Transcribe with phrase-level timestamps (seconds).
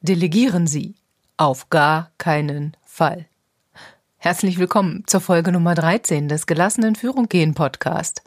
[0.00, 0.94] Delegieren Sie.
[1.36, 3.26] Auf gar keinen Fall.
[4.16, 8.22] Herzlich willkommen zur Folge Nummer 13 des Gelassenen Führung gehen Podcast.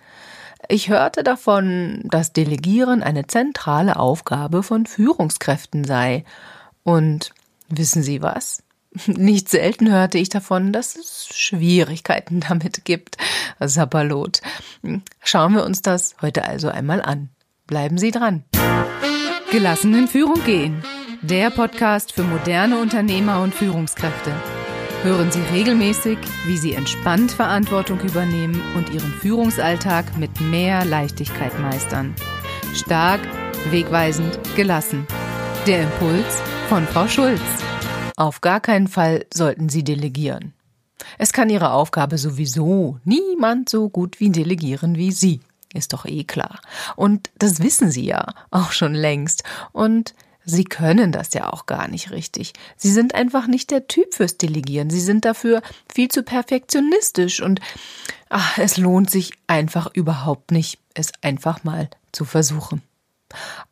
[0.67, 6.25] Ich hörte davon, dass Delegieren eine zentrale Aufgabe von Führungskräften sei.
[6.83, 7.33] Und
[7.69, 8.63] wissen Sie was?
[9.05, 13.15] Nicht selten hörte ich davon, dass es Schwierigkeiten damit gibt.
[13.61, 14.41] Sapperlot.
[15.23, 17.29] Schauen wir uns das heute also einmal an.
[17.65, 18.43] Bleiben Sie dran.
[19.51, 20.83] Gelassen in Führung gehen.
[21.23, 24.33] Der Podcast für moderne Unternehmer und Führungskräfte.
[25.03, 32.15] Hören Sie regelmäßig, wie Sie entspannt Verantwortung übernehmen und Ihren Führungsalltag mit mehr Leichtigkeit meistern.
[32.73, 33.19] Stark,
[33.69, 35.05] wegweisend, gelassen.
[35.67, 37.41] Der Impuls von Frau Schulz.
[38.15, 40.55] Auf gar keinen Fall sollten Sie delegieren.
[41.19, 45.41] Es kann Ihre Aufgabe sowieso niemand so gut wie delegieren wie Sie.
[45.71, 46.61] Ist doch eh klar.
[46.95, 49.43] Und das wissen Sie ja auch schon längst.
[49.71, 52.53] Und Sie können das ja auch gar nicht richtig.
[52.75, 54.89] Sie sind einfach nicht der Typ fürs Delegieren.
[54.89, 55.61] Sie sind dafür
[55.93, 57.59] viel zu perfektionistisch und
[58.29, 62.81] ach, es lohnt sich einfach überhaupt nicht, es einfach mal zu versuchen.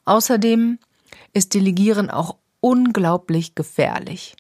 [0.05, 0.79] Außerdem
[1.33, 4.35] ist Delegieren auch unglaublich gefährlich.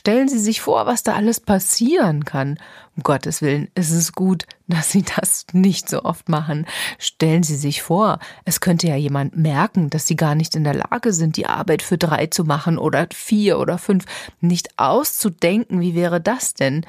[0.00, 2.58] Stellen Sie sich vor, was da alles passieren kann.
[2.96, 6.64] Um Gottes Willen ist es gut, dass Sie das nicht so oft machen.
[6.98, 10.72] Stellen Sie sich vor, es könnte ja jemand merken, dass Sie gar nicht in der
[10.72, 14.06] Lage sind, die Arbeit für drei zu machen oder vier oder fünf.
[14.40, 16.86] Nicht auszudenken, wie wäre das denn?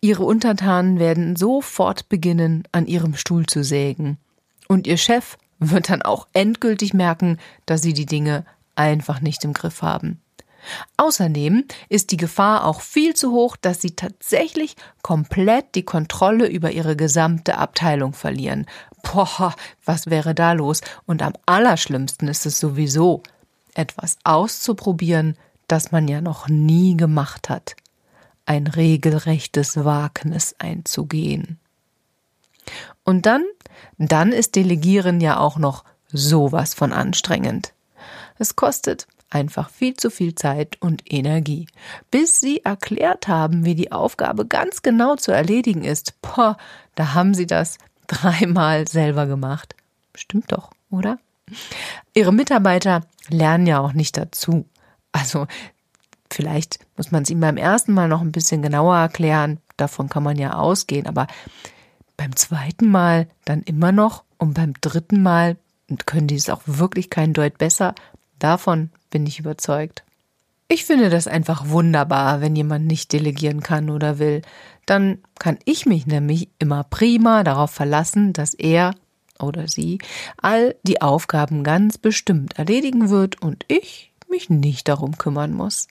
[0.00, 4.16] Ihre Untertanen werden sofort beginnen, an Ihrem Stuhl zu sägen.
[4.66, 9.52] Und Ihr Chef wird dann auch endgültig merken, dass Sie die Dinge einfach nicht im
[9.52, 10.22] Griff haben.
[10.96, 16.70] Außerdem ist die Gefahr auch viel zu hoch, dass sie tatsächlich komplett die Kontrolle über
[16.70, 18.66] ihre gesamte Abteilung verlieren.
[19.02, 20.80] Boah, was wäre da los?
[21.06, 23.22] Und am allerschlimmsten ist es sowieso,
[23.74, 25.36] etwas auszuprobieren,
[25.68, 27.76] das man ja noch nie gemacht hat.
[28.44, 31.58] Ein regelrechtes Wagnis einzugehen.
[33.04, 33.44] Und dann,
[33.98, 37.72] dann ist Delegieren ja auch noch sowas von anstrengend.
[38.38, 41.66] Es kostet einfach viel zu viel Zeit und Energie.
[42.10, 46.56] Bis sie erklärt haben, wie die Aufgabe ganz genau zu erledigen ist, boah,
[46.96, 49.74] da haben sie das dreimal selber gemacht.
[50.14, 51.18] Stimmt doch, oder?
[52.14, 54.66] Ihre Mitarbeiter lernen ja auch nicht dazu.
[55.12, 55.46] Also
[56.30, 60.22] vielleicht muss man es ihnen beim ersten Mal noch ein bisschen genauer erklären, davon kann
[60.22, 61.26] man ja ausgehen, aber
[62.16, 65.56] beim zweiten Mal dann immer noch und beim dritten Mal
[66.06, 67.94] können die es auch wirklich kein Deut besser.
[68.38, 70.04] Davon bin ich überzeugt.
[70.68, 74.42] Ich finde das einfach wunderbar, wenn jemand nicht delegieren kann oder will.
[74.86, 78.94] Dann kann ich mich nämlich immer prima darauf verlassen, dass er
[79.40, 79.98] oder sie
[80.36, 85.88] all die Aufgaben ganz bestimmt erledigen wird und ich mich nicht darum kümmern muss.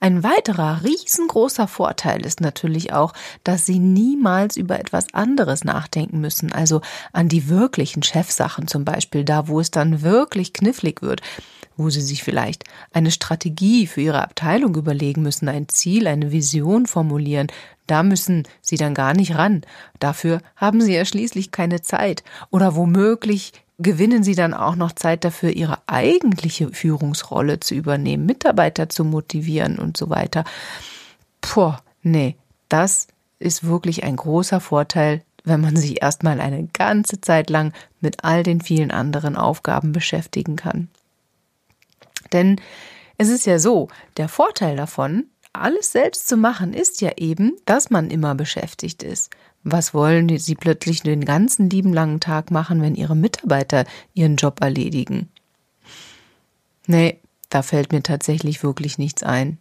[0.00, 3.12] Ein weiterer riesengroßer Vorteil ist natürlich auch,
[3.44, 6.80] dass Sie niemals über etwas anderes nachdenken müssen, also
[7.12, 11.22] an die wirklichen Chefsachen zum Beispiel, da wo es dann wirklich knifflig wird
[11.76, 16.86] wo Sie sich vielleicht eine Strategie für Ihre Abteilung überlegen müssen, ein Ziel, eine Vision
[16.86, 17.48] formulieren.
[17.86, 19.62] Da müssen Sie dann gar nicht ran.
[19.98, 22.22] Dafür haben Sie ja schließlich keine Zeit.
[22.50, 28.88] Oder womöglich gewinnen Sie dann auch noch Zeit dafür, Ihre eigentliche Führungsrolle zu übernehmen, Mitarbeiter
[28.88, 30.44] zu motivieren und so weiter.
[31.40, 32.36] Puh, nee,
[32.68, 38.24] das ist wirklich ein großer Vorteil, wenn man sich erstmal eine ganze Zeit lang mit
[38.24, 40.88] all den vielen anderen Aufgaben beschäftigen kann.
[42.32, 42.60] Denn
[43.18, 47.90] es ist ja so, der Vorteil davon, alles selbst zu machen, ist ja eben, dass
[47.90, 49.30] man immer beschäftigt ist.
[49.64, 54.60] Was wollen Sie plötzlich den ganzen lieben langen Tag machen, wenn Ihre Mitarbeiter ihren Job
[54.60, 55.28] erledigen?
[56.86, 59.58] Nee, da fällt mir tatsächlich wirklich nichts ein.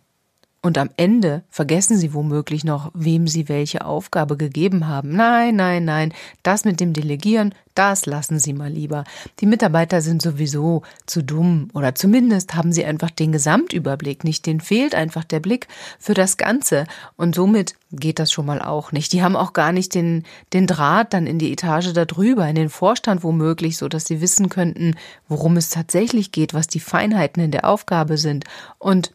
[0.64, 5.16] Und am Ende vergessen Sie womöglich noch, wem Sie welche Aufgabe gegeben haben.
[5.16, 6.14] Nein, nein, nein,
[6.44, 9.04] das mit dem Delegieren, das lassen Sie mal lieber.
[9.40, 14.46] Die Mitarbeiter sind sowieso zu dumm oder zumindest haben sie einfach den Gesamtüberblick nicht.
[14.46, 18.92] Denen fehlt einfach der Blick für das Ganze und somit geht das schon mal auch
[18.92, 19.14] nicht.
[19.14, 22.70] Die haben auch gar nicht den, den Draht dann in die Etage darüber, in den
[22.70, 24.96] Vorstand womöglich, so dass sie wissen könnten,
[25.28, 28.46] worum es tatsächlich geht, was die Feinheiten in der Aufgabe sind
[28.78, 29.12] und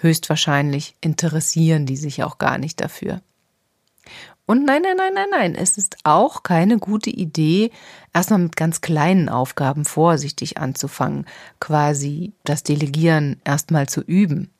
[0.00, 3.20] Höchstwahrscheinlich interessieren die sich auch gar nicht dafür.
[4.46, 7.70] Und nein, nein, nein, nein, nein, es ist auch keine gute Idee,
[8.14, 11.26] erstmal mit ganz kleinen Aufgaben vorsichtig anzufangen,
[11.60, 14.50] quasi das Delegieren erstmal zu üben.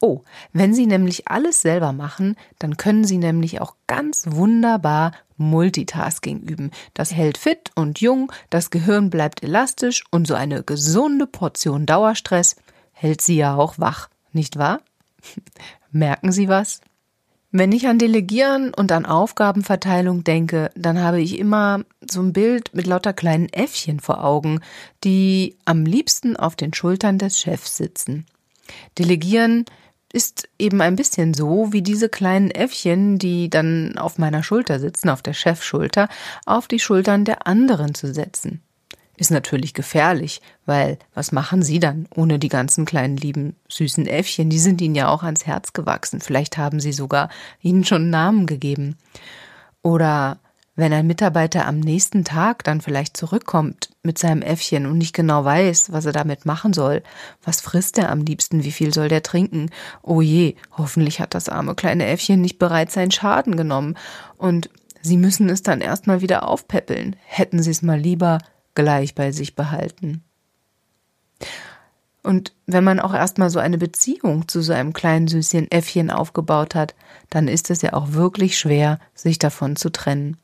[0.00, 6.40] Oh, wenn Sie nämlich alles selber machen, dann können Sie nämlich auch ganz wunderbar Multitasking
[6.40, 6.70] üben.
[6.94, 12.54] Das hält fit und jung, das Gehirn bleibt elastisch und so eine gesunde Portion Dauerstress
[13.00, 14.80] hält sie ja auch wach, nicht wahr?
[15.90, 16.80] Merken Sie was?
[17.52, 22.72] Wenn ich an Delegieren und an Aufgabenverteilung denke, dann habe ich immer so ein Bild
[22.74, 24.60] mit lauter kleinen Äffchen vor Augen,
[25.02, 28.24] die am liebsten auf den Schultern des Chefs sitzen.
[28.98, 29.64] Delegieren
[30.12, 35.08] ist eben ein bisschen so, wie diese kleinen Äffchen, die dann auf meiner Schulter sitzen,
[35.08, 36.08] auf der Chefschulter,
[36.46, 38.62] auf die Schultern der anderen zu setzen.
[39.20, 44.48] Ist natürlich gefährlich, weil was machen sie dann ohne die ganzen kleinen lieben süßen Äffchen?
[44.48, 46.22] Die sind ihnen ja auch ans Herz gewachsen.
[46.22, 47.28] Vielleicht haben sie sogar
[47.60, 48.96] ihnen schon Namen gegeben.
[49.82, 50.38] Oder
[50.74, 55.44] wenn ein Mitarbeiter am nächsten Tag dann vielleicht zurückkommt mit seinem Äffchen und nicht genau
[55.44, 57.02] weiß, was er damit machen soll,
[57.44, 59.68] was frisst er am liebsten, wie viel soll der trinken?
[60.00, 63.98] Oh je, hoffentlich hat das arme kleine Äffchen nicht bereits seinen Schaden genommen
[64.38, 64.70] und
[65.02, 67.16] Sie müssen es dann erstmal wieder aufpäppeln.
[67.24, 68.38] Hätten Sie es mal lieber
[68.74, 70.24] gleich bei sich behalten.
[72.22, 76.74] Und wenn man auch erstmal so eine Beziehung zu so einem kleinen süßen Äffchen aufgebaut
[76.74, 76.94] hat,
[77.30, 80.36] dann ist es ja auch wirklich schwer, sich davon zu trennen.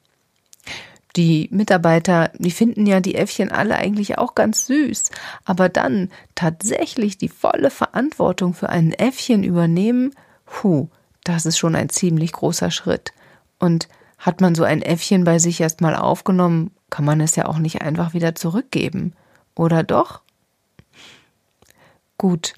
[1.17, 5.11] Die Mitarbeiter, die finden ja die Äffchen alle eigentlich auch ganz süß,
[5.45, 10.13] aber dann tatsächlich die volle Verantwortung für ein Äffchen übernehmen,
[10.45, 10.89] puh,
[11.25, 13.13] das ist schon ein ziemlich großer Schritt.
[13.59, 13.89] Und
[14.19, 17.83] hat man so ein Äffchen bei sich erstmal aufgenommen, kann man es ja auch nicht
[17.83, 19.13] einfach wieder zurückgeben.
[19.55, 20.23] Oder doch?
[22.17, 22.55] Gut.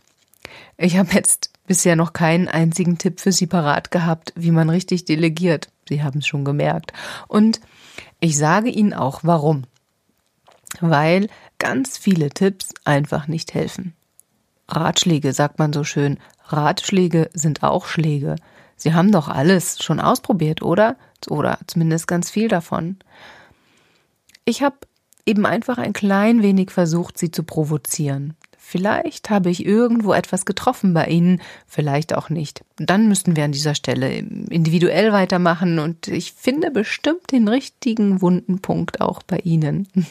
[0.77, 5.05] Ich habe jetzt bisher noch keinen einzigen Tipp für Sie parat gehabt, wie man richtig
[5.05, 5.71] delegiert.
[5.89, 6.93] Sie haben es schon gemerkt.
[7.27, 7.61] Und
[8.21, 9.65] ich sage Ihnen auch warum.
[10.81, 11.27] Weil
[11.59, 13.93] ganz viele Tipps einfach nicht helfen.
[14.69, 16.17] Ratschläge, sagt man so schön.
[16.45, 18.37] Ratschläge sind auch Schläge.
[18.77, 20.95] Sie haben doch alles schon ausprobiert, oder?
[21.29, 22.99] Oder zumindest ganz viel davon.
[24.49, 24.77] Ich habe
[25.27, 28.33] eben einfach ein klein wenig versucht, sie zu provozieren.
[28.57, 32.65] Vielleicht habe ich irgendwo etwas getroffen bei Ihnen, vielleicht auch nicht.
[32.77, 38.61] Dann müssten wir an dieser Stelle individuell weitermachen und ich finde bestimmt den richtigen wunden
[38.61, 39.87] Punkt auch bei Ihnen.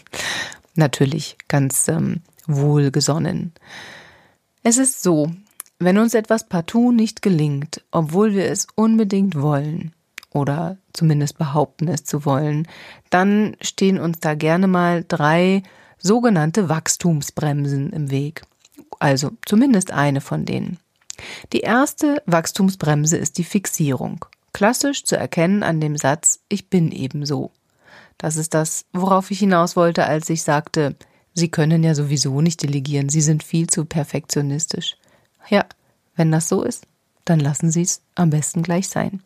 [0.75, 3.53] Natürlich ganz ähm, wohlgesonnen.
[4.61, 5.31] Es ist so,
[5.79, 9.93] wenn uns etwas partout nicht gelingt, obwohl wir es unbedingt wollen,
[10.31, 12.67] oder zumindest behaupten es zu wollen,
[13.09, 15.63] dann stehen uns da gerne mal drei
[15.97, 18.43] sogenannte Wachstumsbremsen im Weg.
[18.99, 20.79] Also zumindest eine von denen.
[21.53, 24.25] Die erste Wachstumsbremse ist die Fixierung.
[24.53, 27.51] Klassisch zu erkennen an dem Satz Ich bin ebenso.
[28.17, 30.95] Das ist das, worauf ich hinaus wollte, als ich sagte,
[31.33, 34.97] Sie können ja sowieso nicht delegieren, Sie sind viel zu perfektionistisch.
[35.49, 35.65] Ja,
[36.15, 36.87] wenn das so ist,
[37.25, 39.21] dann lassen Sie es am besten gleich sein.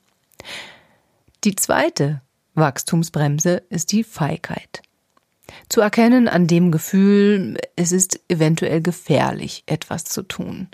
[1.43, 2.21] Die zweite
[2.53, 4.83] Wachstumsbremse ist die Feigheit.
[5.69, 10.69] Zu erkennen an dem Gefühl, es ist eventuell gefährlich, etwas zu tun.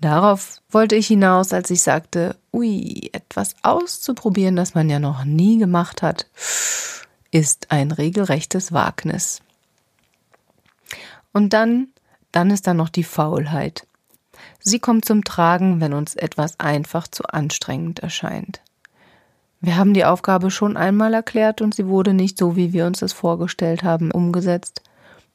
[0.00, 5.58] Darauf wollte ich hinaus, als ich sagte, ui, etwas auszuprobieren, das man ja noch nie
[5.58, 6.26] gemacht hat,
[7.32, 9.42] ist ein regelrechtes Wagnis.
[11.32, 11.88] Und dann,
[12.30, 13.86] dann ist da noch die Faulheit.
[14.60, 18.61] Sie kommt zum Tragen, wenn uns etwas einfach zu anstrengend erscheint.
[19.64, 22.98] Wir haben die Aufgabe schon einmal erklärt und sie wurde nicht so, wie wir uns
[22.98, 24.82] das vorgestellt haben, umgesetzt.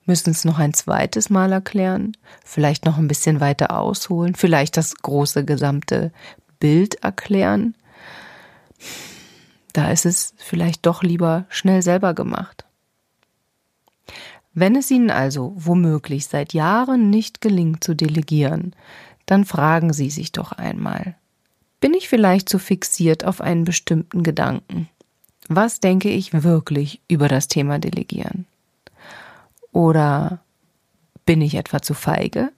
[0.05, 2.11] Müssen es noch ein zweites Mal erklären,
[2.43, 6.11] vielleicht noch ein bisschen weiter ausholen, vielleicht das große gesamte
[6.59, 7.73] Bild erklären.
[9.71, 12.65] Da ist es vielleicht doch lieber schnell selber gemacht.
[14.53, 18.75] Wenn es Ihnen also womöglich seit Jahren nicht gelingt zu delegieren,
[19.25, 21.15] dann fragen Sie sich doch einmal,
[21.79, 24.89] bin ich vielleicht zu fixiert auf einen bestimmten Gedanken?
[25.47, 28.45] Was denke ich wirklich über das Thema Delegieren?
[29.71, 30.39] Oder
[31.25, 32.49] bin ich etwa zu feige?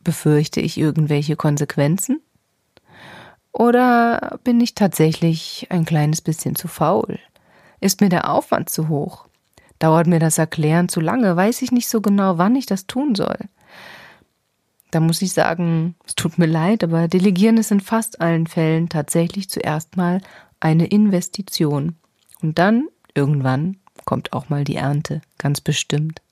[0.00, 2.20] Befürchte ich irgendwelche Konsequenzen?
[3.52, 7.18] Oder bin ich tatsächlich ein kleines bisschen zu faul?
[7.80, 9.26] Ist mir der Aufwand zu hoch?
[9.78, 11.36] Dauert mir das Erklären zu lange?
[11.36, 13.38] Weiß ich nicht so genau, wann ich das tun soll?
[14.90, 18.88] Da muss ich sagen, es tut mir leid, aber Delegieren ist in fast allen Fällen
[18.88, 20.20] tatsächlich zuerst mal
[20.60, 21.96] eine Investition.
[22.42, 26.22] Und dann, irgendwann, kommt auch mal die Ernte, ganz bestimmt.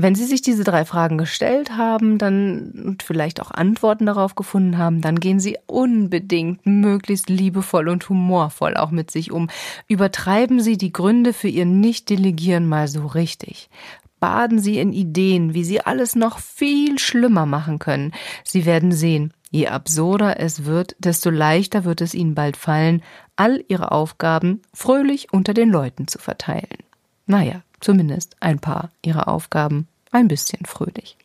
[0.00, 4.78] Wenn Sie sich diese drei Fragen gestellt haben, dann und vielleicht auch Antworten darauf gefunden
[4.78, 9.50] haben, dann gehen Sie unbedingt möglichst liebevoll und humorvoll auch mit sich um.
[9.88, 13.70] Übertreiben Sie die Gründe für Ihr Nicht-Delegieren mal so richtig
[14.20, 18.12] baden Sie in Ideen, wie Sie alles noch viel schlimmer machen können.
[18.44, 23.02] Sie werden sehen, je absurder es wird, desto leichter wird es Ihnen bald fallen,
[23.36, 26.78] all Ihre Aufgaben fröhlich unter den Leuten zu verteilen.
[27.26, 31.16] Naja, zumindest ein paar Ihrer Aufgaben ein bisschen fröhlich.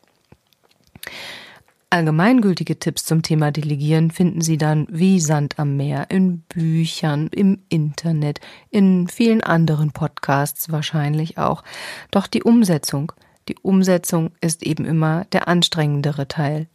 [1.94, 7.62] Allgemeingültige Tipps zum Thema Delegieren finden Sie dann wie Sand am Meer in Büchern, im
[7.68, 11.62] Internet, in vielen anderen Podcasts wahrscheinlich auch.
[12.10, 13.12] Doch die Umsetzung,
[13.46, 16.66] die Umsetzung ist eben immer der anstrengendere Teil.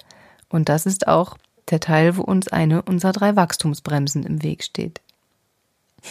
[0.48, 1.38] Und das ist auch
[1.70, 5.02] der Teil, wo uns eine unserer drei Wachstumsbremsen im Weg steht.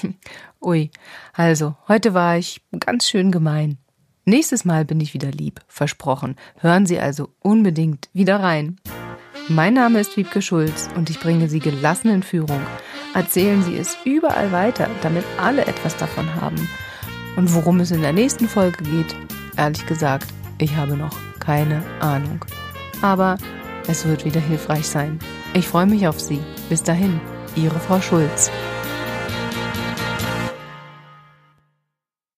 [0.60, 0.90] Ui,
[1.32, 3.78] also, heute war ich ganz schön gemein.
[4.28, 6.36] Nächstes Mal bin ich wieder lieb, versprochen.
[6.60, 8.76] Hören Sie also unbedingt wieder rein.
[9.48, 12.60] Mein Name ist Wiebke Schulz und ich bringe Sie gelassen in Führung.
[13.14, 16.68] Erzählen Sie es überall weiter, damit alle etwas davon haben.
[17.36, 19.16] Und worum es in der nächsten Folge geht,
[19.56, 20.26] ehrlich gesagt,
[20.58, 22.44] ich habe noch keine Ahnung.
[23.00, 23.38] Aber
[23.86, 25.18] es wird wieder hilfreich sein.
[25.54, 26.40] Ich freue mich auf Sie.
[26.68, 27.18] Bis dahin,
[27.56, 28.50] Ihre Frau Schulz.